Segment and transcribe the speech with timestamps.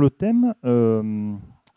[0.00, 1.34] le thème euh,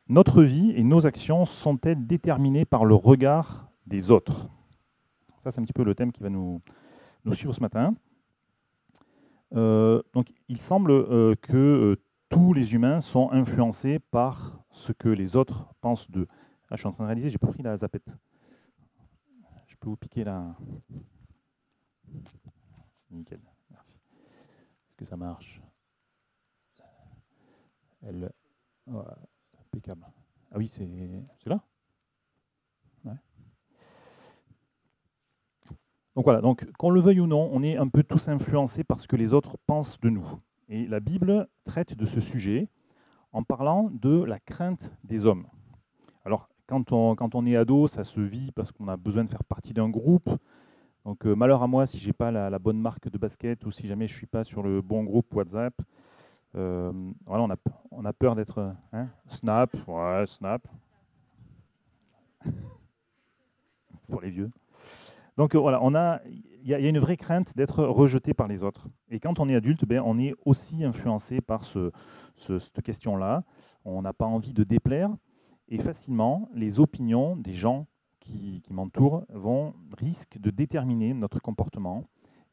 [0.08, 4.50] Notre vie et nos actions sont-elles déterminées par le regard des autres?
[5.40, 6.62] Ça, c'est un petit peu le thème qui va nous,
[7.32, 7.96] suivre ce matin.
[9.54, 12.00] Euh, donc, il semble euh, que
[12.30, 16.28] tous les humains sont influencés par ce que les autres pensent d'eux.
[16.70, 18.16] Ah, je suis en train de réaliser, j'ai pas pris la zapette.
[19.68, 20.56] Je peux vous piquer la.
[23.10, 24.00] Nickel, merci.
[24.88, 25.62] Est-ce que ça marche?
[28.04, 28.32] Elle.
[29.60, 30.06] impeccable.
[30.52, 31.64] Ah oui, c'est là?
[36.16, 39.00] Donc voilà, donc qu'on le veuille ou non, on est un peu tous influencés par
[39.00, 40.28] ce que les autres pensent de nous.
[40.68, 42.68] Et la Bible traite de ce sujet
[43.32, 45.48] en parlant de la crainte des hommes.
[46.26, 49.30] Alors, quand on, quand on est ado, ça se vit parce qu'on a besoin de
[49.30, 50.30] faire partie d'un groupe.
[51.06, 53.72] Donc, euh, malheur à moi si je n'ai pas la, bonne marque de basket ou
[53.72, 55.74] si jamais je ne suis pas sur le bon groupe WhatsApp.
[56.56, 56.92] Euh,
[57.26, 57.56] voilà, on a,
[57.92, 58.74] on a peur d'être.
[58.94, 60.68] Hein, snap, ouais, snap.
[62.46, 64.52] C'est pour les vieux.
[65.38, 66.20] Donc voilà, on a,
[66.64, 68.88] il y, a une vraie crainte d'être rejeté par les autres.
[69.10, 71.92] Et quand on est adulte, ben, on est aussi influencé par ce,
[72.36, 73.44] cette question-là.
[73.86, 75.10] On n'a pas envie de déplaire.
[75.70, 77.88] Et facilement, les opinions des gens
[78.20, 82.06] qui, m'entourent vont risquent de déterminer notre comportement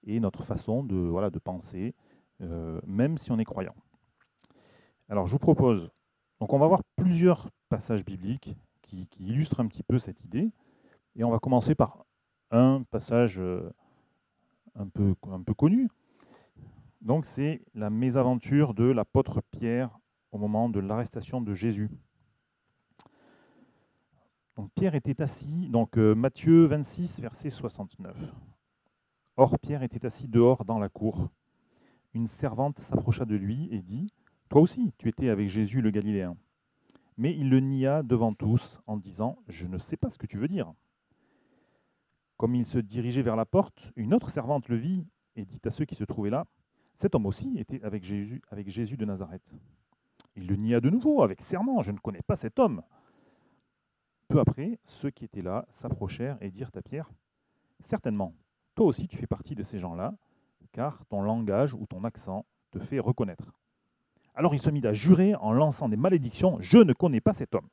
[0.04, 1.94] et notre façon de, voilà, de penser,
[2.40, 3.74] euh, même si on est croyant.
[5.08, 5.90] Alors je vous propose,
[6.38, 10.50] donc on va voir plusieurs passages bibliques qui, illustrent un petit peu cette idée.
[11.16, 12.04] Et on va commencer par
[12.50, 13.70] un passage euh,
[14.74, 15.88] un peu, un peu connu.
[17.00, 19.98] Donc c'est la mésaventure de l'apôtre Pierre
[20.32, 21.90] au moment de l'arrestation de Jésus.
[24.56, 28.24] Donc Pierre était assis, donc euh, Matthieu 26, verset 69.
[29.36, 31.28] Or Pierre était assis dehors dans la cour.
[32.12, 34.12] Une servante s'approcha de lui et dit,
[34.48, 36.36] Toi aussi, tu étais avec Jésus le Galiléen.
[37.18, 40.38] Mais il le nia devant tous en disant, Je ne sais pas ce que tu
[40.38, 40.72] veux dire.
[42.38, 45.06] Comme il se dirigeait vers la porte, une autre servante le vit
[45.36, 46.46] et dit à ceux qui se trouvaient là,
[46.96, 49.54] Cet homme aussi était avec Jésus, avec Jésus de Nazareth.
[50.34, 52.82] Il le nia de nouveau avec serment, Je ne connais pas cet homme.
[54.28, 57.10] Peu après, ceux qui étaient là s'approchèrent et dirent à Pierre,
[57.80, 58.34] Certainement,
[58.74, 60.14] toi aussi tu fais partie de ces gens-là,
[60.72, 63.52] car ton langage ou ton accent te fait reconnaître.
[64.38, 67.56] Alors il se mit à jurer en lançant des malédictions, Je ne connais pas cet
[67.56, 67.68] homme.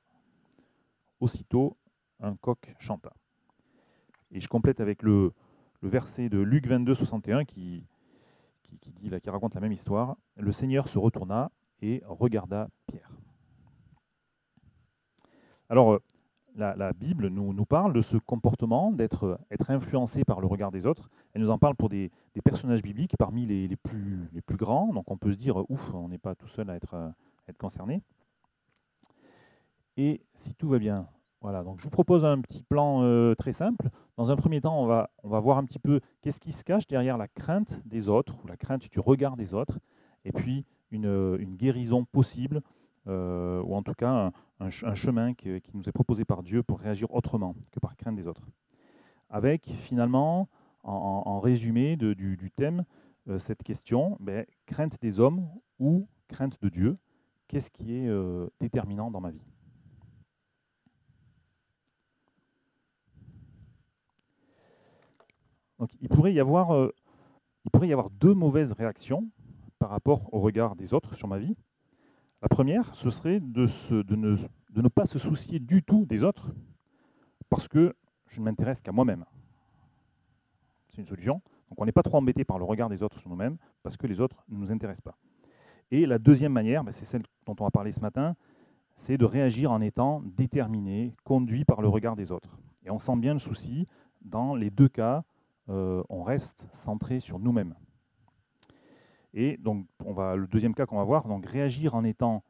[1.20, 1.78] Aussitôt,
[2.20, 3.14] un coq chanta.
[4.32, 5.32] Et je complète avec le,
[5.84, 7.86] verset de Luc 22, 61 qui,
[8.82, 10.18] dit, qui raconte la même histoire.
[10.38, 11.52] Le Seigneur se retourna
[11.84, 13.12] et regarda Pierre.
[15.70, 16.00] Alors,
[16.56, 21.10] la, Bible nous, parle de ce comportement, d'être être influencé par le regard des autres.
[21.34, 22.12] Elle nous en parle pour des,
[22.44, 24.94] personnages bibliques parmi les, plus, grands.
[24.94, 26.96] Donc on peut se dire, ouf, on n'est pas tout seul à être,
[27.58, 28.02] concerné.
[29.98, 31.08] Et si tout va bien,
[31.42, 33.90] voilà, donc je vous propose un petit plan euh, très simple.
[34.18, 34.88] Dans un premier temps, on
[35.30, 38.48] va voir un petit peu qu'est-ce qui se cache derrière la crainte des autres, ou
[38.48, 39.80] la crainte du regard des autres,
[40.26, 42.62] et puis une, guérison possible,
[43.08, 47.14] euh, ou en tout cas un, chemin qui, nous est proposé par Dieu pour réagir
[47.14, 48.48] autrement que par crainte des autres.
[49.30, 50.48] Avec finalement,
[50.84, 52.86] en, résumé du, thème,
[53.28, 55.50] euh, cette question, ben, crainte des hommes
[55.80, 56.98] ou crainte de Dieu,
[57.48, 58.10] qu'est-ce qui est
[58.60, 59.46] déterminant dans ma vie?
[65.80, 69.30] Donc euh, il pourrait y avoir deux mauvaises réactions
[69.80, 71.56] par rapport au regard des autres sur ma vie.
[72.42, 73.66] La première, ce serait de,
[74.16, 76.52] ne, pas se soucier du tout des autres
[77.50, 77.96] parce que
[78.28, 79.26] je ne m'intéresse qu'à moi-même.
[80.90, 81.42] C'est une solution.
[81.70, 84.08] Donc on n'est pas trop embêté par le regard des autres sur nous-mêmes parce que
[84.08, 85.18] les autres ne nous intéressent pas.
[85.92, 88.36] Et la deuxième manière, ben, c'est celle dont on va parler ce matin,
[88.96, 92.58] c'est de réagir en étant déterminé, conduit par le regard des autres.
[92.84, 93.88] Et on sent bien le souci
[94.22, 95.24] dans les deux cas
[95.70, 97.76] euh, on reste centré sur nous-mêmes.
[99.38, 102.42] Et donc, on va, le deuxième cas qu'on va voir, donc réagir en étant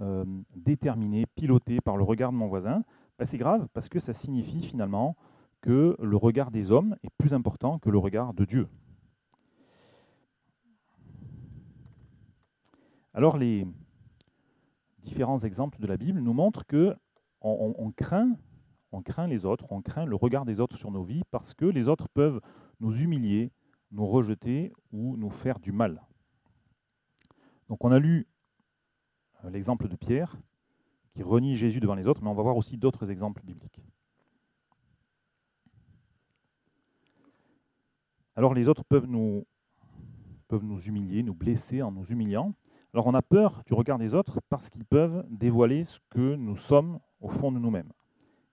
[0.00, 2.84] euh, déterminé, piloté par le regard de mon voisin,
[3.18, 5.16] bah, c'est grave parce que ça signifie finalement
[5.62, 8.68] que le regard des hommes est plus important que le regard de Dieu.
[13.14, 13.66] Alors les
[14.98, 16.94] différents exemples de la Bible nous montrent que
[17.40, 18.36] on craint,
[18.92, 21.66] on craint les autres, on craint le regard des autres sur nos vies parce que
[21.66, 22.40] les autres peuvent
[22.80, 23.52] nous humilier,
[23.92, 26.02] nous rejeter ou nous faire du mal.
[27.68, 28.26] Donc on a lu
[29.44, 30.36] euh, l'exemple de Pierre
[31.14, 33.80] qui renie Jésus devant les autres, mais on va voir aussi d'autres exemples bibliques.
[38.36, 39.46] Alors les autres peuvent nous,
[40.86, 42.52] humilier, nous blesser en nous humiliant.
[42.92, 46.56] Alors on a peur du regard des autres parce qu'ils peuvent dévoiler ce que nous
[46.56, 47.92] sommes au fond de nous-mêmes.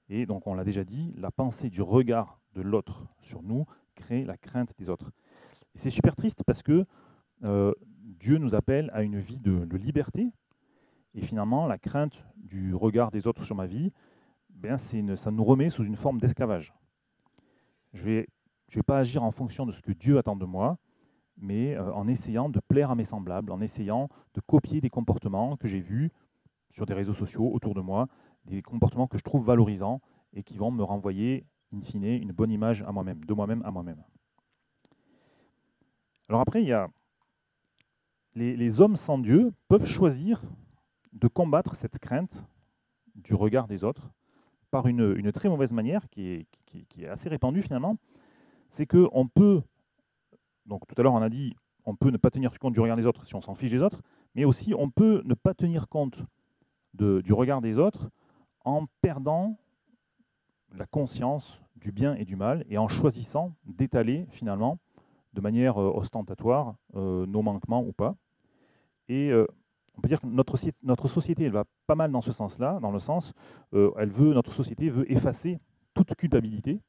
[0.09, 3.65] Et donc on l'a déjà dit, la pensée du regard de l'autre sur nous
[3.95, 5.11] crée la crainte des autres.
[5.73, 6.85] C'est super triste parce que
[7.43, 7.73] euh,
[8.21, 10.31] Dieu nous appelle à une vie de, liberté.
[11.15, 13.91] Et finalement, la crainte du regard des autres sur ma vie,
[14.93, 16.71] une, ça nous remet sous une forme d'esclavage.
[17.93, 18.27] Je ne vais,
[18.75, 20.77] vais pas agir en fonction de ce que Dieu attend de moi,
[21.35, 25.57] mais euh, en essayant de plaire à mes semblables, en essayant de copier des comportements
[25.57, 26.11] que j'ai vus
[26.69, 28.07] sur des réseaux sociaux autour de moi,
[28.45, 29.99] des comportements que je trouve valorisants
[30.33, 33.71] et qui vont me renvoyer, in fine, une bonne image à moi-même, de moi-même à
[33.71, 34.03] moi-même.
[36.29, 36.87] Alors après, il y a
[38.35, 40.41] les, hommes sans Dieu peuvent choisir
[41.13, 42.43] de combattre cette crainte
[43.15, 44.09] du regard des autres
[44.69, 46.47] par une, très mauvaise manière qui
[46.97, 47.97] est, assez répandue finalement.
[48.69, 49.61] C'est qu'on peut
[50.65, 51.55] donc tout à l'heure, on a dit
[51.85, 53.81] on peut ne pas tenir compte du regard des autres si on s'en fiche des
[53.81, 54.01] autres,
[54.35, 56.23] mais aussi on peut ne pas tenir compte
[56.93, 58.09] du regard des autres
[58.63, 59.57] en perdant
[60.73, 64.77] la conscience du bien et du mal et en choisissant d'étaler finalement
[65.33, 68.15] de manière euh, ostentatoire euh, nos manquements ou pas.
[69.07, 69.45] Et euh,
[69.95, 72.91] on peut dire que notre, notre société, elle va pas mal dans ce sens-là, dans
[72.91, 73.33] le sens,
[73.73, 75.59] elle veut, notre société veut effacer
[75.93, 76.79] toute culpabilité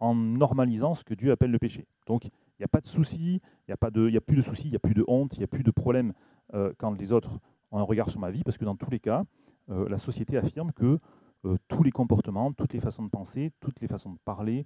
[0.00, 1.86] en normalisant ce que Dieu appelle le péché.
[2.06, 4.70] Donc il n'y a pas de souci, il n'y a, a plus de soucis, il
[4.70, 6.12] n'y a plus de honte, il n'y a plus de problème
[6.54, 7.38] euh, quand les autres
[7.70, 9.24] ont un regard sur ma vie, parce que dans tous les cas,
[9.70, 10.98] euh, la société affirme que
[11.44, 14.64] euh, tous les comportements, toutes les façons de penser, toutes les façons de parler,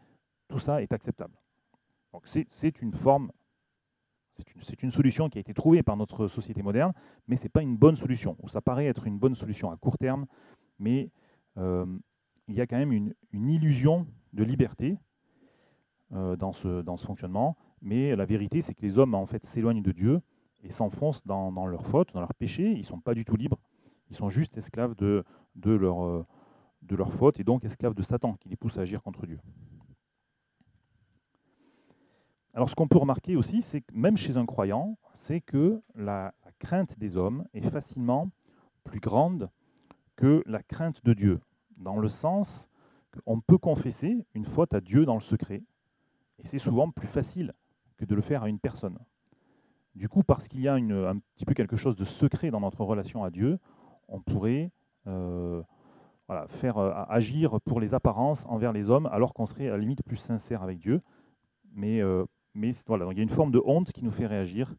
[0.48, 1.34] tout ça est acceptable.
[2.12, 3.30] Donc c'est une forme,
[4.60, 6.92] c'est une, solution qui a été trouvée par notre société moderne,
[7.28, 8.36] mais ce n'est pas une bonne solution.
[8.46, 10.26] Ça paraît être une bonne solution à court terme,
[10.78, 11.10] mais
[11.56, 14.96] il y a quand même une, illusion de liberté
[16.10, 19.82] dans, ce, dans ce fonctionnement mais la vérité, c'est que les hommes en fait s'éloignent
[19.82, 20.20] de Dieu
[20.62, 22.70] et s'enfoncent dans, dans leurs fautes, dans leurs péchés.
[22.72, 23.58] Ils ne sont pas du tout libres.
[24.10, 25.24] Ils sont juste esclaves de,
[25.56, 26.24] de, leur, euh,
[27.10, 29.38] fautes et donc esclaves de Satan qui les pousse à agir contre Dieu.
[32.52, 36.34] Alors ce qu'on peut remarquer aussi, c'est que même chez un croyant, c'est que la,
[36.58, 38.30] crainte des hommes est facilement
[38.84, 39.50] plus grande
[40.16, 41.40] que la crainte de Dieu,
[41.78, 42.68] dans le sens
[43.24, 45.62] qu'on peut confesser une faute à Dieu dans le secret,
[46.38, 47.54] et c'est souvent plus facile
[47.96, 48.98] que de le faire à une personne.
[49.94, 52.84] Du coup, parce qu'il y a un petit peu quelque chose de secret dans notre
[52.84, 53.58] relation à Dieu,
[54.08, 54.70] on pourrait
[55.06, 55.62] euh,
[56.48, 60.02] faire euh, agir pour les apparences envers les hommes, alors qu'on serait à la limite
[60.02, 61.00] plus sincère avec Dieu.
[61.72, 62.24] Mais, euh,
[62.54, 64.74] mais voilà, il y a une forme de honte qui nous fait réagir.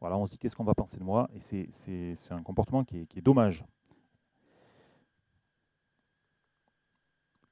[0.00, 3.00] Voilà, on se dit qu'est-ce qu'on va penser de moi, et c'est un comportement qui
[3.00, 3.64] est, qui est dommage.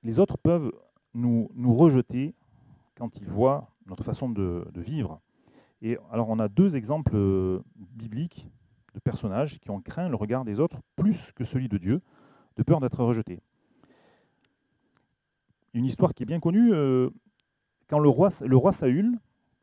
[0.02, 0.72] Les autres peuvent
[1.14, 2.34] nous, nous rejeter
[2.96, 5.20] quand ils voient notre façon de, vivre.
[5.80, 8.48] Et alors on a deux exemples euh, bibliques
[8.94, 12.00] de personnages qui ont craint le regard des autres plus que celui de Dieu,
[12.56, 13.40] de peur d'être rejetés.
[15.74, 17.10] Une histoire qui est bien connue, euh,
[17.88, 19.18] quand le roi, le roi Saül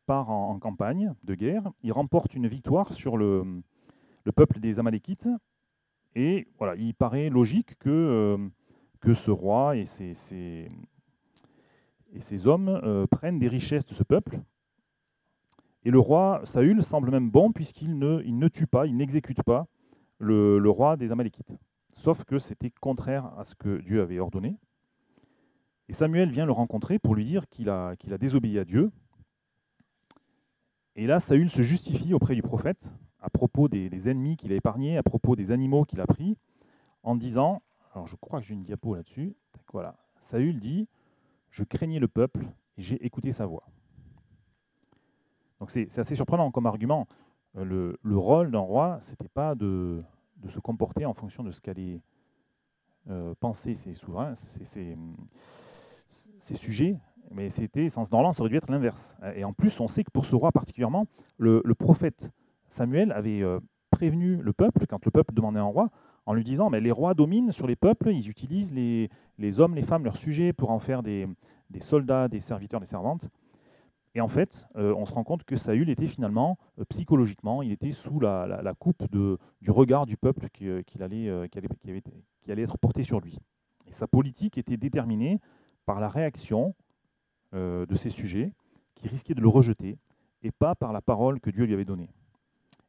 [0.06, 3.62] part en, campagne de guerre, il remporte une victoire sur le,
[4.34, 5.28] peuple des Amalékites,
[6.14, 8.48] et il paraît logique que, euh,
[9.00, 10.68] que ce roi et ses,
[12.46, 14.40] hommes euh, prennent des richesses de ce peuple.
[15.84, 19.66] Et le roi Saül semble même bon puisqu'il ne, tue pas, il n'exécute pas
[20.18, 21.56] le, roi des Amalékites.
[21.92, 24.56] Sauf que c'était contraire à ce que Dieu avait ordonné.
[25.88, 28.92] Et Samuel vient le rencontrer pour lui dire qu'il a désobéi à Dieu.
[31.00, 32.92] Et là, Saül se justifie auprès du prophète
[33.22, 36.36] à propos des, ennemis qu'il a épargnés, à propos des animaux qu'il a pris,
[37.02, 37.62] en disant,
[37.94, 39.34] alors je crois que j'ai une diapo là-dessus,
[39.72, 40.88] voilà, Saül dit,
[41.48, 42.44] je craignais le peuple
[42.76, 43.66] et j'ai écouté sa voix.
[45.58, 47.08] Donc c'est assez surprenant comme argument.
[47.56, 50.02] Euh, le, rôle d'un roi, ce n'était pas de,
[50.48, 52.02] se comporter en fonction de ce qu'allaient
[53.08, 54.96] euh, penser ses souverains, ses,
[56.56, 56.98] sujets,
[57.32, 59.16] mais c'était, normalement, ça aurait dû être l'inverse.
[59.36, 61.06] Et en plus, on sait que pour ce roi particulièrement,
[61.38, 62.30] le, prophète
[62.66, 63.60] Samuel avait euh,
[63.90, 65.90] prévenu le peuple, quand le peuple demandait un roi,
[66.26, 69.82] en lui disant mais les rois dominent sur les peuples, ils utilisent les, hommes, les
[69.82, 71.26] femmes, leurs sujets pour en faire des,
[71.80, 73.28] soldats, des serviteurs, des servantes.
[74.14, 77.70] Et en fait, euh, on se rend compte que Saül était finalement, euh, psychologiquement, il
[77.70, 83.20] était sous la, coupe du regard du peuple euh, qui, qui, allait, être porté sur
[83.20, 83.38] lui.
[83.86, 85.40] Et sa politique était déterminée
[85.86, 86.74] par la réaction
[87.52, 88.52] de ses sujets
[88.94, 89.98] qui risquaient de le rejeter
[90.42, 92.10] et pas par la parole que Dieu lui avait donnée.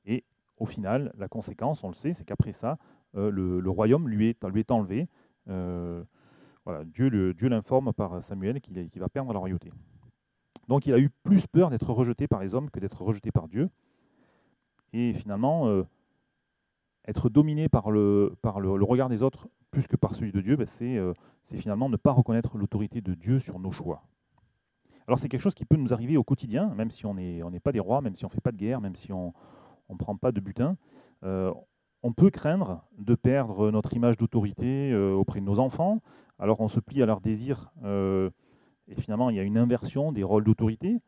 [0.05, 0.23] Et
[0.57, 2.77] au final, la conséquence, on le sait, c'est qu'après ça,
[3.15, 5.07] euh, le, royaume lui est, enlevé.
[5.49, 6.03] Euh,
[6.65, 7.09] voilà, Dieu,
[7.41, 9.71] l'informe par Samuel qu'il va perdre la royauté.
[10.67, 13.47] Donc il a eu plus peur d'être rejeté par les hommes que d'être rejeté par
[13.47, 13.69] Dieu.
[14.93, 15.83] Et finalement, euh,
[17.07, 20.57] être dominé par le, par le, regard des autres plus que par celui de Dieu,
[20.57, 24.03] ben, c'est finalement ne pas reconnaître l'autorité de Dieu sur nos choix.
[25.07, 27.71] Alors c'est quelque chose qui peut nous arriver au quotidien, même si on n'est pas
[27.71, 29.33] des rois, même si on ne fait pas de guerre, même si on
[29.89, 30.77] ne prend pas de butin.
[31.23, 31.53] Euh,
[32.03, 36.01] on peut craindre de perdre notre image d'autorité euh, auprès de nos enfants.
[36.39, 38.29] Alors on se plie à leurs désirs euh,
[38.87, 40.99] et finalement il y a une inversion des rôles d'autorité.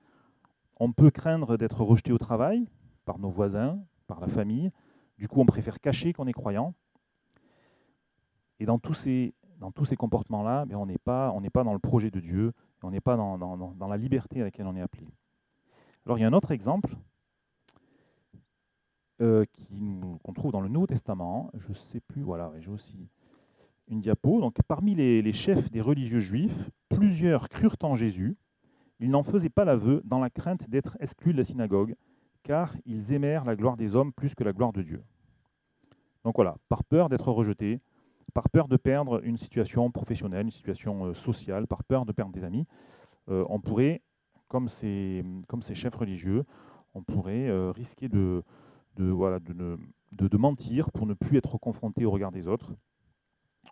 [0.80, 2.68] On peut craindre d'être rejeté au travail
[3.06, 4.72] par nos voisins, par la famille.
[5.18, 6.74] Du coup on préfère cacher qu'on est croyant.
[8.60, 11.80] Et dans tous ces, dans tous ces comportements-là, ben, on n'est pas, pas dans le
[11.80, 12.54] projet de Dieu,
[12.84, 15.08] on n'est pas dans, la liberté à laquelle on est appelé.
[16.06, 16.96] Alors il y a un autre exemple
[19.22, 19.46] euh,
[20.24, 21.50] qu'on trouve dans le Nouveau Testament.
[21.54, 23.08] Je ne sais plus, voilà, j'ai aussi
[23.88, 24.52] une diapo.
[24.68, 28.36] Parmi les, chefs des religieux juifs, plusieurs crurent en Jésus.
[29.00, 31.96] Ils n'en faisaient pas l'aveu dans la crainte d'être exclus de la synagogue,
[32.44, 35.04] car ils aimèrent la gloire des hommes plus que la gloire de Dieu.
[36.24, 37.82] Donc voilà, par peur d'être rejetés,
[38.34, 42.34] par peur de perdre une situation professionnelle, une situation euh, sociale, par peur de perdre
[42.34, 42.66] des amis,
[43.30, 44.02] euh, on pourrait,
[44.48, 45.24] comme ces,
[45.74, 46.44] chefs religieux,
[46.94, 48.44] on pourrait euh, risquer de,
[50.34, 52.74] mentir pour ne plus être confronté au regard des autres.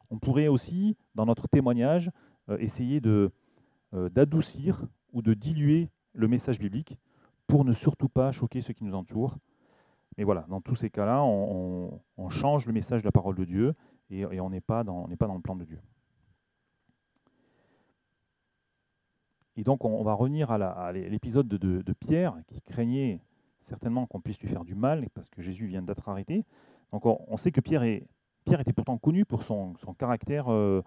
[0.10, 2.12] On pourrait aussi, dans notre témoignage,
[2.60, 3.02] essayer
[3.92, 6.98] d'adoucir ou de diluer le message biblique
[7.46, 9.38] pour ne surtout pas choquer ceux qui nous entourent.
[10.18, 13.46] Mais voilà, dans tous ces cas-là, on, on change le message de la parole de
[13.46, 13.76] Dieu
[14.12, 15.80] et, on n'est pas, dans, pas dans le plan de Dieu.
[19.58, 23.20] Et donc on, va revenir à l'épisode de, Pierre qui craignait
[23.62, 26.46] certainement qu'on puisse lui faire du mal parce que Jésus vient d'être arrêté.
[26.92, 28.08] Donc on, sait que Pierre, est,
[28.46, 30.82] Pierre, était pourtant connu pour son, caractère euh,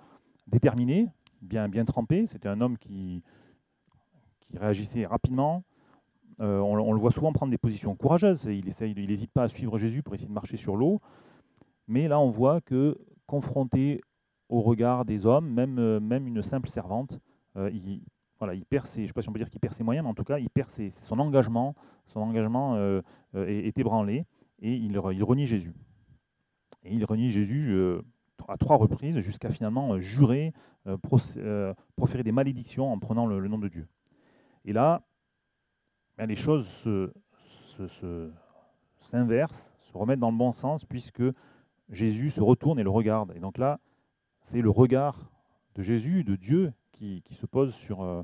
[0.47, 1.09] déterminé,
[1.43, 2.27] bien, bien trempé.
[2.27, 3.23] C'était un homme qui,
[4.41, 5.63] qui réagissait rapidement.
[6.41, 8.45] Euh, on, on, le voit souvent prendre des positions courageuses.
[8.47, 11.01] Il n'hésite pas à suivre Jésus pour essayer de marcher sur l'eau.
[11.87, 14.01] Mais là, on voit que confronté
[14.49, 17.19] au regard des hommes, même, euh, même une simple servante,
[17.57, 18.03] euh, il,
[18.39, 20.05] voilà, il perd ses, je sais pas si on peut dire qu'il perd ses moyens,
[20.05, 21.75] mais en tout cas, il perd son engagement,
[22.07, 23.01] son engagement euh,
[23.35, 24.27] est, ébranlé,
[24.61, 25.75] et il, renie Jésus.
[26.85, 27.75] Et il renie Jésus
[28.49, 30.53] à trois reprises, jusqu'à finalement jurer,
[31.97, 33.89] proférer des malédictions en prenant le, nom de Dieu.
[34.65, 35.03] Et là,
[36.17, 36.67] ben, les choses
[39.01, 41.23] s'inversent, se, se remettent dans le bon sens, puisque
[41.91, 43.33] Jésus se retourne et le regarde.
[43.37, 43.81] Et donc là,
[44.41, 45.31] c'est le regard
[45.75, 48.23] de Jésus, de Dieu, qui, se pose sur, euh,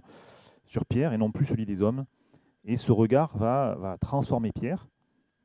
[0.65, 2.07] sur Pierre et non plus celui des hommes.
[2.65, 4.87] Et ce regard va, va transformer Pierre,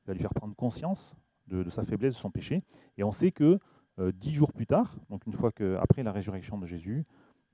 [0.05, 1.15] va lui faire prendre conscience
[1.47, 2.63] de, sa faiblesse, de son péché.
[2.97, 3.59] Et on sait que
[3.99, 7.05] euh, dix jours plus tard, donc une fois que, après la résurrection de Jésus,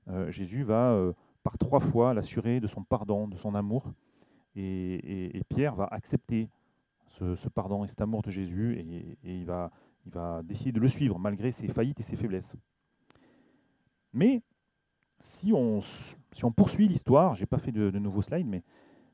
[0.08, 0.96] euh, Jésus va
[1.42, 3.92] par trois fois l'assurer de son pardon, de son amour.
[4.54, 6.50] Et, Pierre va accepter
[7.06, 9.70] ce, pardon et cet amour de Jésus et, et il va
[10.06, 12.54] il va décider de le suivre malgré ses faillites et ses faiblesses.
[14.12, 14.42] Mais
[15.22, 15.80] si on,
[16.54, 18.62] poursuit l'histoire, je n'ai pas fait de, nouveaux slides, mais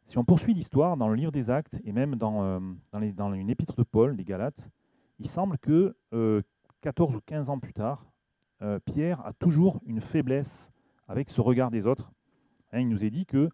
[0.05, 2.61] si on poursuit l'histoire dans le livre des Actes et même dans, euh,
[2.95, 4.71] une épître de Paul, les Galates,
[5.19, 5.95] il semble que
[6.81, 8.07] 14 euh, ou 15 ans plus tard,
[8.63, 10.73] euh, Pierre a toujours une faiblesse
[11.09, 12.11] avec ce regard des autres.
[12.73, 13.51] Hein, il nous est dit que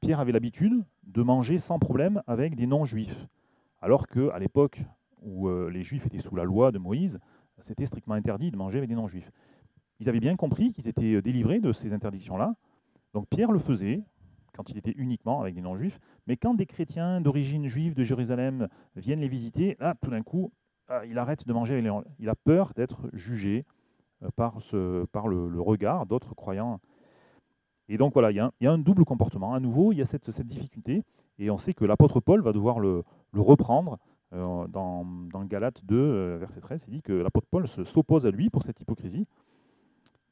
[0.00, 3.26] Pierre avait l'habitude de manger sans problème avec des non-juifs,
[3.80, 4.82] alors qu'à l'époque
[5.22, 7.18] où euh, les Juifs étaient sous la loi de Moïse,
[7.60, 9.30] c'était strictement interdit de manger avec des non-Juifs.
[10.00, 12.54] Ils avaient bien compris qu'ils étaient euh, délivrés de ces interdictions-là.
[13.12, 14.02] Donc Pierre le faisait
[14.54, 16.00] quand il était uniquement avec des non-juifs.
[16.26, 20.52] Mais quand des chrétiens d'origine juive de Jérusalem viennent les visiter, là, tout d'un coup,
[20.90, 23.64] euh, il arrête de manger avec les Il a peur d'être jugé
[24.36, 26.80] par, ce, par le, regard d'autres croyants.
[27.88, 29.54] Et donc voilà, il y, a un, double comportement.
[29.54, 31.02] À nouveau, il y a cette, difficulté.
[31.38, 33.02] Et on sait que l'apôtre Paul va devoir le,
[33.34, 33.96] reprendre euh,
[34.32, 38.50] dans, dans Galates 2, euh, verset 13, il dit que l'apôtre Paul s'oppose à lui
[38.50, 39.26] pour cette hypocrisie.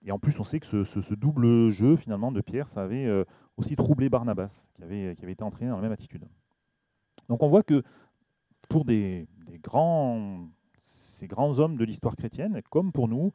[0.04, 3.24] Et en plus, on sait que ce, double jeu finalement de Pierre, ça avait euh,
[3.56, 6.24] aussi troublé Barnabas, qui avait, été entraîné dans la même attitude.
[7.28, 7.82] Donc on voit que
[8.68, 9.26] pour ces
[9.60, 13.32] grands hommes de l'histoire chrétienne, comme pour nous,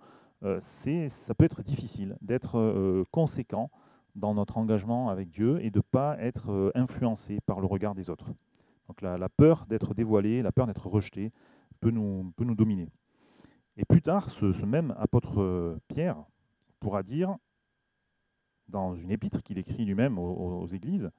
[0.60, 3.70] ça peut être difficile d'être conséquent
[4.16, 8.10] dans notre engagement avec Dieu et de ne pas être influencé par le regard des
[8.10, 8.34] autres.
[8.94, 11.32] Donc la, peur d'être dévoilé, la peur d'être rejeté
[11.80, 12.90] peut nous, dominer.
[13.76, 16.24] Et plus tard, ce, même apôtre euh, Pierre
[16.80, 17.36] pourra dire,
[18.68, 21.10] dans une épître qu'il écrit lui-même aux, églises,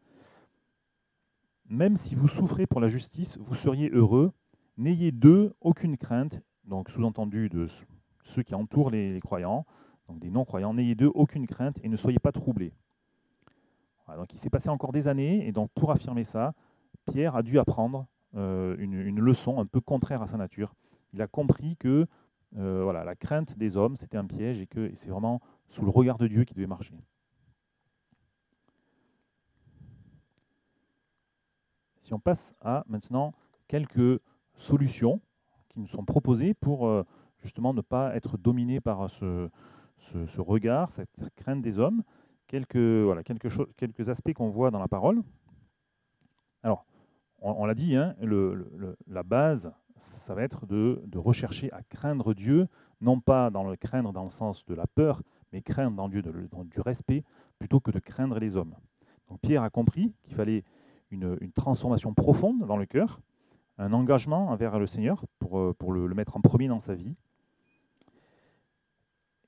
[1.69, 4.31] Même si vous souffrez pour la justice, vous seriez heureux,
[4.76, 7.66] n'ayez d'eux aucune crainte, donc sous-entendu de
[8.23, 9.66] ceux qui entourent les, croyants,
[10.07, 12.73] donc des non-croyants, n'ayez d'eux aucune crainte et ne soyez pas troublés.
[14.16, 16.54] donc il s'est passé encore des années, et donc pour affirmer ça,
[17.07, 20.75] Pierre a dû apprendre euh, une, leçon un peu contraire à sa nature.
[21.13, 22.07] il a compris que
[22.57, 25.91] euh, voilà, la crainte des hommes, c'était un piège et que c'est vraiment sous le
[25.91, 26.95] regard de Dieu qu'il devait marcher.
[32.03, 33.35] Si on passe à maintenant
[33.69, 34.21] quelques
[34.57, 35.21] solutions
[35.69, 37.05] qui nous sont proposées pour euh,
[37.39, 39.49] justement ne pas être dominé par ce,
[40.39, 42.03] regard, cette crainte des hommes,
[42.47, 45.23] quelques aspects qu'on voit dans la parole.
[46.64, 46.85] Alors,
[47.40, 48.16] on, l'a dit, hein,
[49.06, 52.66] la base, ça va être de, rechercher à craindre Dieu,
[53.00, 56.23] non pas dans le craindre dans le sens de la peur, mais craindre dans Dieu
[56.23, 57.23] dans du respect,
[57.59, 58.75] plutôt que de craindre les hommes.
[59.28, 60.64] Donc Pierre a compris qu'il fallait
[61.11, 63.21] une, transformation profonde dans le cœur,
[63.78, 67.14] un engagement envers le Seigneur pour, euh, le mettre en premier dans sa vie,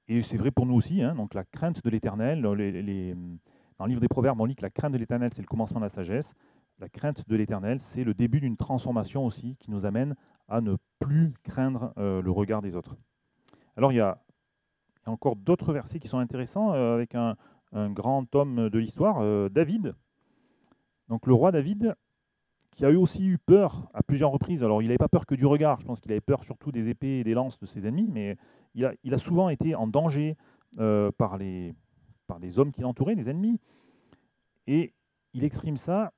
[0.09, 2.71] et c'est vrai pour nous aussi, hein, donc la crainte de l'éternel, dans le
[3.87, 5.91] livre des Proverbes, on lit que la crainte de l'éternel, c'est le commencement de la
[5.91, 6.35] sagesse.
[6.79, 10.15] La crainte de l'éternel, c'est le début d'une transformation aussi qui nous amène
[10.47, 12.97] à ne plus craindre euh, le regard des autres.
[13.79, 14.23] Alors il y a,
[15.07, 17.37] encore d'autres versets qui sont intéressants euh, avec un,
[17.73, 19.95] grand homme de l'histoire, euh, David.
[21.09, 21.95] Donc le roi David,
[22.73, 24.63] qui a eu aussi eu peur à plusieurs reprises.
[24.63, 26.89] Alors, il n'avait pas peur que du regard, je pense qu'il avait peur surtout des
[26.91, 28.37] épées et des lances de ses ennemis, mais
[28.75, 30.37] il a, souvent été en danger
[31.17, 31.75] par, les,
[32.27, 33.59] par les hommes qui l'entouraient, les ennemis.
[34.67, 34.93] Et
[35.33, 36.13] il exprime ça.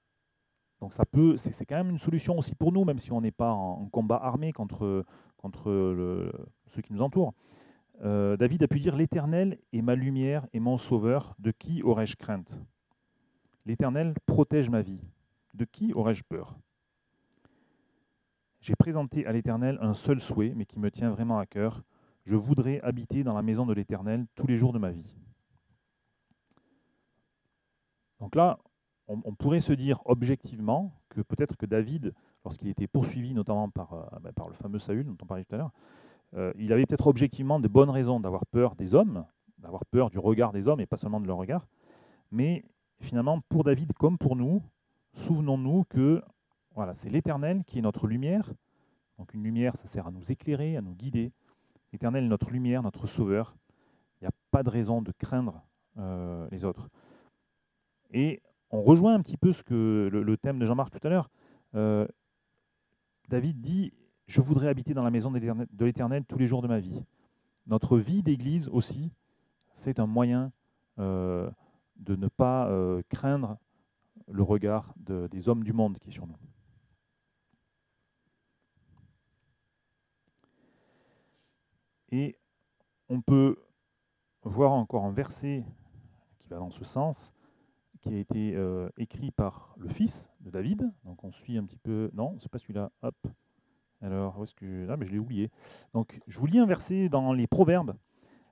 [0.81, 3.33] Donc, ça peut, c'est, quand même une solution aussi pour nous, même si on n'est
[3.33, 5.05] pas en, combat armé contre,
[5.37, 6.33] contre
[6.67, 7.35] ceux qui nous entourent.
[8.05, 12.17] Euh, David a pu dire L'Éternel est ma lumière et mon sauveur, de qui aurais-je
[12.17, 12.61] crainte?
[13.67, 15.01] L'Éternel protège ma vie.
[15.55, 16.57] De qui aurais-je peur?
[18.61, 21.83] J'ai présenté à l'Éternel un seul souhait, mais qui me tient vraiment à cœur.
[22.25, 25.17] Je voudrais habiter dans la maison de l'Éternel tous les jours de ma vie.
[28.21, 28.59] Donc là,
[29.09, 34.19] on, pourrait se dire objectivement que peut-être que David, lorsqu'il était poursuivi notamment par, euh,
[34.21, 35.73] ben, par, le fameux Saül dont on parlait tout à l'heure,
[36.35, 39.25] euh, il avait peut-être objectivement de bonnes raisons d'avoir peur des hommes,
[39.59, 41.67] d'avoir peur du regard des hommes et pas seulement de leur regard.
[42.31, 42.65] Mais
[43.01, 44.63] finalement, pour David comme pour nous,
[45.15, 46.23] souvenons-nous que
[46.75, 48.53] voilà, c'est l'Éternel qui est notre lumière.
[49.19, 51.33] Donc une lumière, ça sert à nous éclairer, à nous guider.
[51.93, 53.57] L'Éternel est notre lumière, notre sauveur.
[54.21, 55.63] Il n'y a pas de raison de craindre
[55.97, 56.89] euh, les autres.
[58.11, 61.31] Et on rejoint un petit peu le, thème de Jean-Marc tout à l'heure.
[61.75, 62.07] Euh,
[63.29, 63.93] David dit
[64.27, 67.05] Je voudrais habiter dans la maison de l'Éternel tous les jours de ma vie.
[67.67, 69.13] Notre vie d'Église aussi,
[69.75, 70.53] c'est un moyen
[70.99, 71.51] euh,
[71.97, 72.71] de ne pas
[73.09, 73.59] craindre
[74.31, 76.37] le regard des hommes du monde qui est sur nous.
[82.11, 82.39] Et
[83.09, 83.57] on peut
[84.43, 85.65] voir encore un verset
[86.39, 87.33] qui va dans ce sens,
[88.01, 90.91] qui a été euh, écrit par le fils de David.
[91.05, 92.11] Donc on suit un petit peu.
[92.15, 92.91] Non, c'est pas celui-là.
[93.03, 93.17] Hop.
[94.01, 94.93] Alors, où est-ce que je.
[94.95, 95.51] Mais je l'ai oublié.
[95.93, 97.95] Donc, je vous lis un verset dans les Proverbes.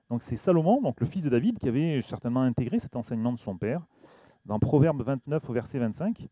[0.09, 3.39] Donc, c'est Salomon, donc le fils de David, qui avait certainement intégré cet enseignement de
[3.39, 3.85] son père.
[4.45, 6.27] Dans Proverbe 29 au verset 25,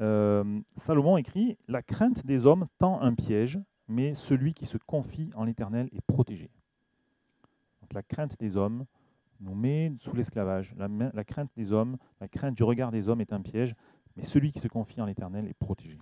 [0.00, 5.30] euh, Salomon écrit La crainte des hommes tend un piège, mais celui qui se confie
[5.34, 6.50] en l'Éternel est protégé.
[7.80, 8.84] Donc, la crainte des hommes
[9.40, 10.74] nous met sous l'esclavage.
[10.76, 13.74] La, crainte des hommes, la crainte du regard des hommes est un piège,
[14.16, 15.98] mais celui qui se confie en l'Éternel est protégé.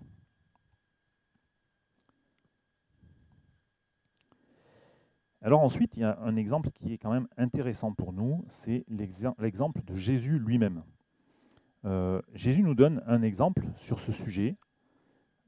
[5.40, 8.84] Alors ensuite, il y a un exemple qui est quand même intéressant pour nous, c'est
[8.88, 10.82] l'exemple de Jésus lui-même.
[11.84, 14.56] Euh, Jésus nous donne un exemple sur ce sujet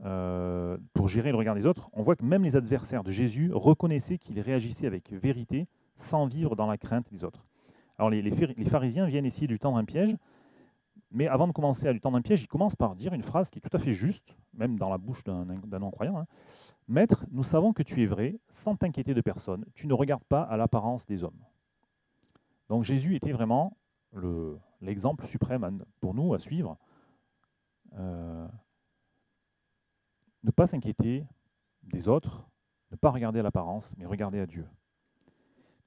[0.05, 1.91] euh, pour gérer le regard des autres.
[1.93, 6.55] On voit que même les adversaires de Jésus reconnaissaient qu'il réagissait avec vérité sans vivre
[6.55, 7.50] dans la crainte des autres.
[8.01, 10.17] Alors les, pharisiens viennent essayer de lui tendre un piège,
[11.11, 13.51] mais avant de commencer à lui tendre un piège, ils commencent par dire une phrase
[13.51, 15.45] qui est tout à fait juste, même dans la bouche d'un
[15.79, 16.19] non-croyant.
[16.19, 16.27] Hein.
[16.89, 20.41] Maître, nous savons que tu es vrai, sans t'inquiéter de personne, tu ne regardes pas
[20.41, 21.45] à l'apparence des hommes.
[22.71, 23.77] Donc Jésus était vraiment
[24.81, 26.79] l'exemple suprême pour nous à suivre.
[27.99, 28.49] Euh,
[30.43, 31.27] ne pas s'inquiéter
[31.83, 32.49] des autres,
[32.93, 34.67] ne pas regarder à l'apparence, mais regarder à Dieu.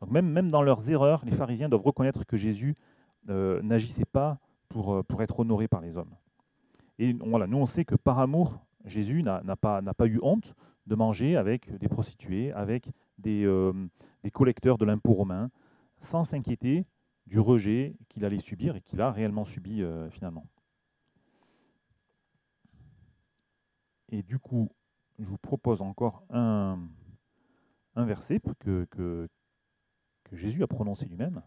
[0.03, 2.75] Donc même, dans leurs erreurs, les pharisiens doivent reconnaître que Jésus
[3.29, 6.13] euh, n'agissait pas pour, euh, pour être honoré par les hommes.
[6.99, 10.53] Et voilà, nous on sait que par amour, Jésus n'a pas, eu honte
[10.87, 13.49] de manger avec des prostituées, avec des,
[14.23, 15.49] des collecteurs de l'impôt romain,
[15.97, 16.85] sans s'inquiéter
[17.27, 20.45] du rejet qu'il allait subir et qu'il a réellement subi euh, finalement.
[24.09, 24.69] Et du coup,
[25.17, 26.77] je vous propose encore un,
[27.95, 29.27] verset que,
[30.23, 31.41] que Jésus a prononcé lui-même.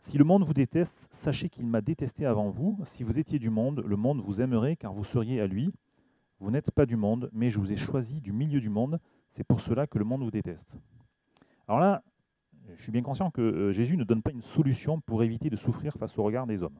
[0.00, 2.78] Si le monde vous déteste, sachez qu'il m'a détesté avant vous.
[2.84, 5.72] Si vous étiez du monde, le monde vous aimerait car vous seriez à lui.
[6.40, 9.00] Vous n'êtes pas du monde, mais je vous ai choisi du milieu du monde.
[9.30, 10.76] C'est pour cela que le monde vous déteste.
[11.66, 12.02] Alors là,
[12.76, 15.56] je suis bien conscient que euh, Jésus ne donne pas une solution pour éviter de
[15.56, 16.78] souffrir face au regard des hommes.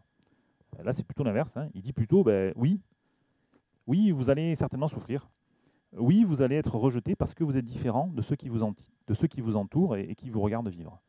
[0.82, 1.56] Là, c'est plutôt l'inverse.
[1.56, 1.68] Hein.
[1.74, 2.80] Il dit plutôt, ben, oui,
[3.86, 5.30] oui, vous allez certainement souffrir.
[5.96, 8.62] Oui, vous allez être rejeté parce que vous êtes différent de ceux qui vous,
[9.56, 11.00] entourent et, qui vous regardent vivre.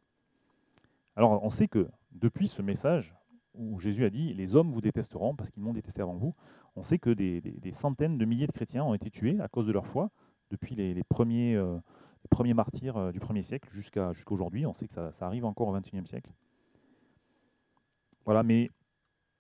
[1.16, 3.16] Alors, on sait que depuis ce message
[3.56, 6.36] où Jésus a dit les hommes vous détesteront parce qu'ils m'ont détesté avant vous,
[6.76, 9.72] on sait que des, centaines de milliers de chrétiens ont été tués à cause de
[9.72, 10.12] leur foi
[10.52, 11.80] depuis les, premiers, euh,
[12.30, 14.66] premiers, martyrs euh, du premier siècle jusqu'à aujourd'hui.
[14.66, 16.32] On sait que ça, ça, arrive encore au XXIe siècle.
[18.26, 18.70] Voilà, mais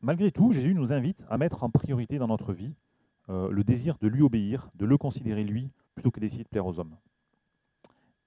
[0.02, 2.74] malgré tout, Jésus nous invite à mettre en priorité dans notre vie
[3.30, 6.66] euh, le désir de lui obéir, de le considérer lui, plutôt que d'essayer de plaire
[6.66, 6.96] aux hommes.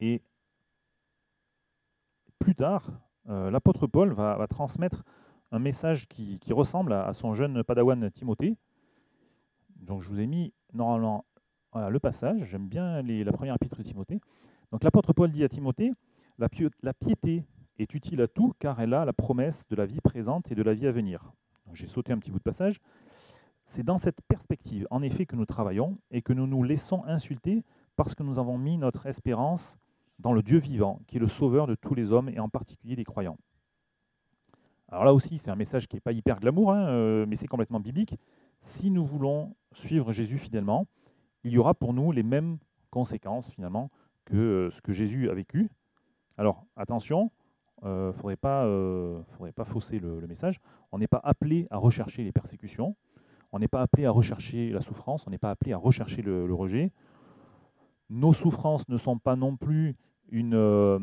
[0.01, 0.23] Et
[2.39, 2.91] plus tard,
[3.29, 5.05] euh, l'apôtre Paul va, transmettre
[5.53, 8.57] un message qui, ressemble à, son jeune padawan Timothée.
[9.77, 11.25] Donc je vous ai mis normalement
[11.75, 14.21] le passage, j'aime bien la première épître de Timothée.
[14.73, 15.93] Donc l'apôtre Paul dit à Timothée,
[16.39, 16.49] la,
[16.83, 17.45] la piété
[17.79, 20.63] est utile à tout car elle a la promesse de la vie présente et de
[20.63, 21.33] la vie à venir.
[21.75, 22.81] J'ai sauté un petit bout de passage.
[23.69, 27.65] C'est dans cette perspective, en effet, que nous travaillons et que nous nous laissons insulter
[27.97, 29.77] parce que nous avons mis notre espérance
[30.19, 32.97] dans le Dieu vivant, qui est le sauveur de tous les hommes et en particulier
[32.97, 33.37] des croyants.
[34.89, 37.47] Alors là aussi, c'est un message qui n'est pas hyper glamour, hein, euh, mais c'est
[37.47, 38.19] complètement biblique.
[38.63, 40.87] Si nous voulons suivre Jésus fidèlement,
[41.45, 42.57] il y aura pour nous les mêmes
[42.89, 43.91] conséquences finalement
[44.25, 45.69] que euh, ce que Jésus a vécu.
[46.39, 47.31] Alors attention,
[47.83, 48.65] il euh, ne faudrait, pas,
[49.37, 50.59] faudrait pas fausser le message.
[50.91, 52.97] On n'est pas appelé à rechercher les persécutions.
[53.53, 56.53] On n'est pas appelé à rechercher la souffrance, on n'est pas appelé à rechercher le,
[56.53, 56.93] rejet.
[58.11, 59.97] Nos souffrances ne sont pas non plus
[60.31, 60.99] une, euh,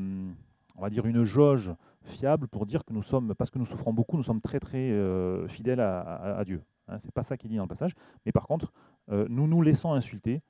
[0.76, 3.94] on va dire une jauge fiable pour dire que nous sommes, parce que nous souffrons
[3.94, 6.62] beaucoup, nous sommes très très euh, fidèles à, Dieu.
[6.88, 7.94] Hein, Ce n'est pas ça qui dit dans le passage.
[8.26, 8.72] Mais par contre,
[9.10, 10.42] euh, nous nous laissons insulter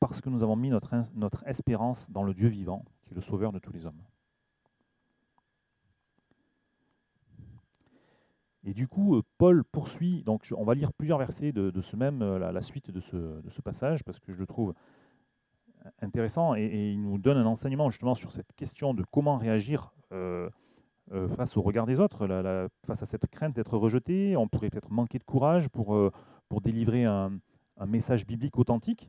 [0.00, 3.20] parce que nous avons mis notre, notre espérance dans le Dieu vivant, qui est le
[3.20, 4.02] sauveur de tous les hommes.
[8.66, 12.20] Et du coup, euh, Paul poursuit, donc on va lire plusieurs versets de, ce même,
[12.20, 14.74] euh, la, suite de ce, passage, parce que je le trouve
[16.02, 20.50] intéressant, et, il nous donne un enseignement justement sur cette question de comment réagir euh,
[21.36, 22.26] face au regard des autres,
[22.84, 24.36] face à cette crainte d'être rejeté.
[24.36, 25.96] On pourrait peut-être manquer de courage pour,
[26.48, 27.30] pour délivrer un,
[27.86, 29.08] message biblique authentique.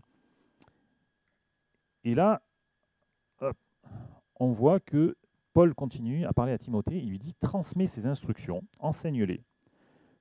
[2.03, 2.43] Et là,
[4.39, 5.15] on voit que
[5.57, 9.43] Paul continue à parler à Timothée, il lui dit Transmets ces instructions, enseigne-les,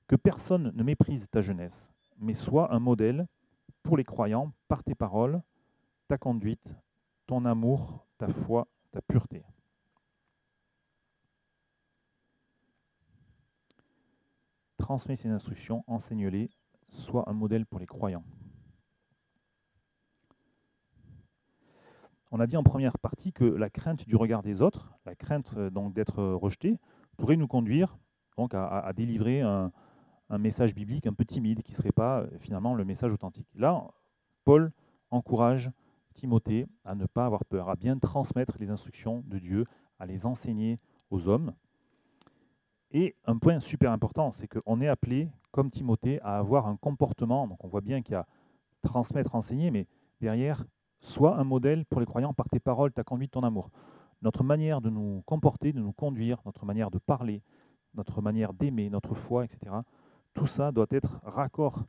[0.06, 3.26] que personne ne méprise ta jeunesse, mais sois un modèle
[3.82, 5.42] pour les croyants par tes paroles,
[6.08, 6.74] ta conduite,
[7.26, 9.44] ton amour, ta foi, ta pureté.
[14.78, 16.48] Transmets ces instructions, enseigne-les,
[16.88, 18.24] sois un modèle pour les croyants.
[22.32, 25.54] On a dit en première partie que la crainte du regard des autres, la crainte
[25.56, 26.78] euh, donc d'être rejeté,
[27.16, 27.96] pourrait nous conduire
[28.52, 29.72] à, délivrer un,
[30.38, 33.48] message biblique un peu timide qui ne serait pas euh, finalement le message authentique.
[33.54, 33.82] Là,
[34.44, 34.72] Paul
[35.10, 35.70] encourage
[36.14, 39.64] Timothée à ne pas avoir peur, à bien transmettre les instructions de Dieu,
[39.98, 40.78] à les enseigner
[41.10, 41.54] aux hommes.
[42.90, 47.46] Et un point super important, c'est qu'on est appelé, comme Timothée, à avoir un comportement.
[47.46, 48.26] Donc on voit bien qu'il y a
[48.82, 49.86] transmettre, enseigner, mais
[50.20, 50.64] derrière,
[51.00, 53.70] Sois un modèle pour les croyants par tes paroles, ta conduite, ton amour.
[54.22, 57.42] Notre manière de nous comporter, de nous conduire, notre manière de parler,
[57.94, 59.76] notre manière d'aimer, notre foi, etc.
[60.34, 61.84] Tout ça doit être raccord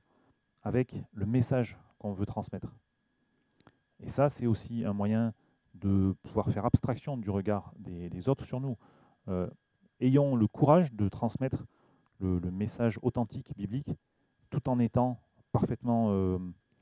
[0.64, 2.74] avec le message qu'on veut transmettre.
[4.00, 5.34] Et ça, c'est aussi un moyen
[5.74, 8.78] de pouvoir faire abstraction du regard des, autres sur nous.
[9.28, 9.48] Euh,
[10.00, 11.66] ayons le courage de transmettre
[12.20, 13.96] le, message authentique, biblique,
[14.50, 15.20] tout en étant
[15.52, 16.40] parfaitement euh,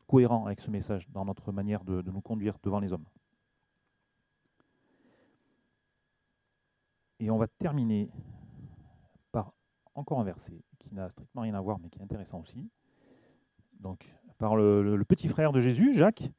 [0.07, 3.05] cohérent avec ce message dans notre manière de, nous conduire devant les hommes.
[7.19, 8.09] Et on va terminer
[9.31, 9.53] par
[9.95, 12.69] encore un verset qui n'a strictement rien à voir, mais qui est intéressant aussi.
[13.79, 14.05] Donc,
[14.37, 16.29] par le, petit frère de Jésus, Jacques,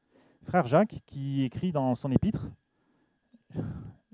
[0.43, 2.49] frère Jacques, qui écrit dans son épître,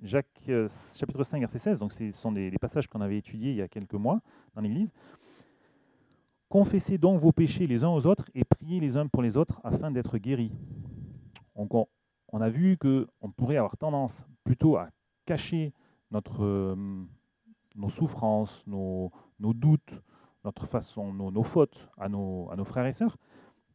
[0.02, 3.52] Jacques euh, chapitre 5, verset 16, donc ce sont des, des passages qu'on avait étudiés
[3.52, 4.22] il y a quelques mois
[4.54, 4.94] dans l'Église.
[6.54, 9.60] Confessez donc vos péchés les uns aux autres et priez les uns pour les autres
[9.64, 10.52] afin d'être guéris.
[11.56, 11.88] on,
[12.42, 14.90] a vu qu'on pourrait avoir tendance plutôt à
[15.26, 15.74] cacher
[16.12, 16.76] notre, euh,
[17.74, 20.04] nos souffrances, nos, doutes,
[20.46, 23.18] notre façon, nos, fautes à nos, à nos, frères et sœurs,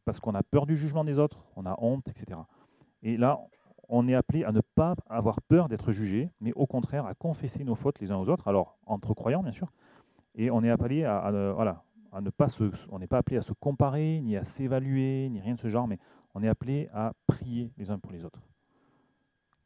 [0.05, 2.39] parce qu'on a peur du jugement des autres, on a honte, etc.
[3.03, 3.41] Et là,
[3.89, 7.65] on est appelé à ne pas avoir peur d'être jugé, mais au contraire à confesser
[7.65, 9.69] nos fautes les uns aux autres, alors entre croyants bien sûr,
[10.35, 13.37] et on est appelé à, à voilà, à ne pas se, on n'est pas appelé
[13.37, 15.99] à se comparer, ni à s'évaluer, ni rien de ce genre, mais
[16.33, 18.41] on est appelé à prier les uns pour les autres.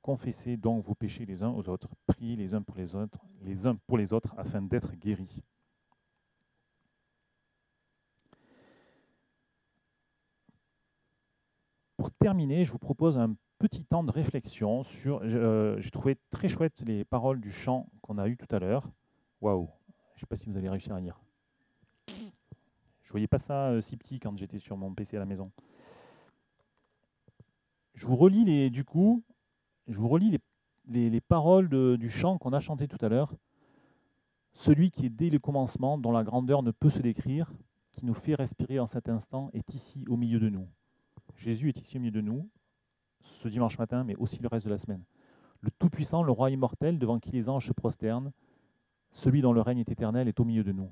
[0.01, 3.65] Confessez donc vos péchés les uns aux autres, priez les uns pour les autres, les
[3.65, 5.41] uns pour les autres, afin d'être guéris.
[11.95, 15.21] Pour terminer, je vous propose un petit temps de réflexion sur.
[15.23, 18.89] Euh, j'ai trouvé très chouette les paroles du chant qu'on a eu tout à l'heure.
[19.39, 19.69] Waouh
[20.15, 21.21] Je ne sais pas si vous allez réussir à lire.
[23.13, 25.51] Je voyais pas ça euh, si petit quand j'étais sur mon PC à la maison.
[27.93, 29.23] Je vous relis les, du coup,
[29.87, 30.35] je vous relis
[30.87, 33.35] les, les, paroles du chant qu'on a chanté tout à l'heure.
[34.53, 37.53] Celui qui est dès le commencement, dont la grandeur ne peut se décrire,
[37.91, 40.67] qui nous fait respirer en cet instant, est ici au milieu de nous.
[41.37, 42.49] Jésus est ici au milieu de nous,
[43.19, 45.03] ce dimanche matin, mais aussi le reste de la semaine.
[45.61, 48.31] Le Tout-Puissant, le Roi immortel, devant qui les anges se prosternent,
[49.11, 50.89] celui dont le règne est éternel, est au milieu de nous.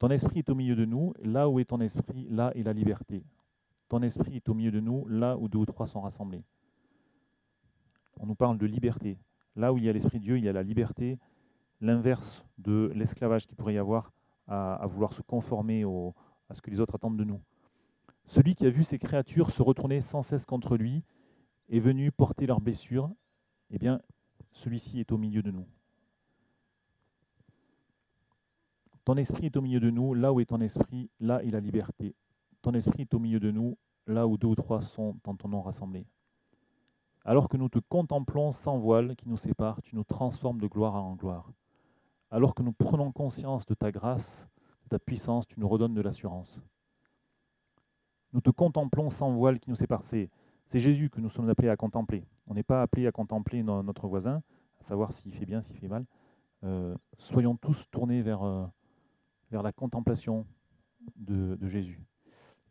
[0.00, 2.72] Ton esprit est au milieu de nous, là où est ton esprit, là est la
[2.72, 3.22] liberté.
[3.90, 6.42] Ton esprit est au milieu de nous, là où deux ou trois sont rassemblés.
[8.18, 9.18] On nous parle de liberté.
[9.56, 11.18] Là où il y a l'esprit de Dieu, il y a la liberté,
[11.82, 14.10] l'inverse de l'esclavage qu'il pourrait y avoir
[14.46, 15.84] à, vouloir se conformer
[16.48, 17.42] à ce que les autres attendent de nous.
[18.24, 21.04] Celui qui a vu ses créatures se retourner sans cesse contre lui
[21.68, 23.10] est venu porter leurs blessures,
[23.68, 24.00] eh bien,
[24.52, 25.66] celui-ci est au milieu de nous.
[29.10, 31.58] Ton esprit est au milieu de nous, là où est ton esprit, là est la
[31.58, 32.14] liberté.
[32.62, 35.48] Ton esprit est au milieu de nous, là où deux ou trois sont dans ton
[35.48, 36.06] nom rassemblés.
[37.24, 40.94] Alors que nous te contemplons sans voile qui nous sépare, tu nous transformes de gloire
[40.94, 41.50] en gloire.
[42.30, 44.48] Alors que nous prenons conscience de ta grâce,
[44.84, 46.60] de ta puissance, tu nous redonnes de l'assurance.
[48.32, 50.04] Nous te contemplons sans voile qui nous sépare.
[50.04, 50.30] C'est,
[50.72, 52.28] Jésus que nous sommes appelés à contempler.
[52.46, 54.40] On n'est pas appelés à contempler notre voisin,
[54.78, 56.06] à savoir s'il fait bien, s'il fait mal.
[56.62, 58.66] Euh, soyons tous tournés vers, euh,
[59.50, 60.46] vers la contemplation
[61.16, 62.00] de, Jésus.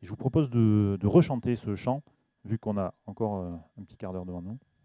[0.02, 2.04] je vous propose de, rechanter ce chant,
[2.46, 4.58] vu qu'on a encore euh, un petit quart d'heure devant nous.